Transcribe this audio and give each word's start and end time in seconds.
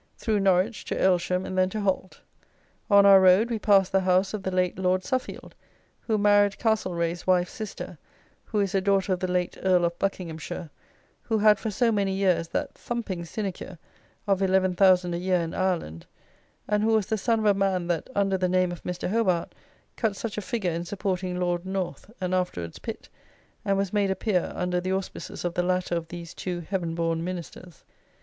Through 0.17 0.39
Norwich 0.39 0.83
to 0.85 0.95
Aylsham 0.99 1.45
and 1.45 1.55
then 1.55 1.69
to 1.69 1.81
Holt. 1.81 2.21
On 2.89 3.05
our 3.05 3.21
road 3.21 3.51
we 3.51 3.59
passed 3.59 3.91
the 3.91 3.99
house 3.99 4.33
of 4.33 4.41
the 4.41 4.49
late 4.49 4.79
Lord 4.79 5.03
Suffield, 5.03 5.53
who 5.99 6.17
married 6.17 6.57
Castlereagh's 6.57 7.27
wife's 7.27 7.51
sister, 7.51 7.99
who 8.45 8.59
is 8.59 8.73
a 8.73 8.81
daughter 8.81 9.13
of 9.13 9.19
the 9.19 9.31
late 9.31 9.59
Earl 9.61 9.85
of 9.85 9.99
Buckinghamshire, 9.99 10.71
who 11.21 11.37
had 11.37 11.59
for 11.59 11.69
so 11.69 11.91
many 11.91 12.13
years 12.13 12.47
that 12.47 12.73
thumping 12.73 13.25
sinecure 13.25 13.77
of 14.25 14.41
eleven 14.41 14.73
thousand 14.73 15.13
a 15.13 15.19
year 15.19 15.39
in 15.41 15.53
Ireland, 15.53 16.07
and 16.67 16.81
who 16.81 16.93
was 16.93 17.05
the 17.05 17.15
son 17.19 17.37
of 17.37 17.45
a 17.45 17.53
man 17.53 17.85
that, 17.85 18.09
under 18.15 18.39
the 18.39 18.49
name 18.49 18.71
of 18.71 18.81
Mr. 18.83 19.07
Hobart, 19.07 19.53
cut 19.97 20.15
such 20.15 20.35
a 20.35 20.41
figure 20.41 20.71
in 20.71 20.83
supporting 20.83 21.39
Lord 21.39 21.63
North 21.63 22.09
and 22.19 22.33
afterwards 22.33 22.79
Pitt, 22.79 23.07
and 23.63 23.77
was 23.77 23.93
made 23.93 24.09
a 24.09 24.15
peer 24.15 24.51
under 24.55 24.81
the 24.81 24.93
auspices 24.93 25.45
of 25.45 25.53
the 25.53 25.61
latter 25.61 25.93
of 25.93 26.07
these 26.07 26.33
two 26.33 26.61
heaven 26.61 26.95
born 26.95 27.23
Ministers. 27.23 27.83